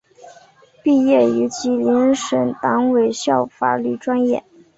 [0.81, 2.47] 毕业于吉林省
[2.91, 4.43] 委党校法律专业。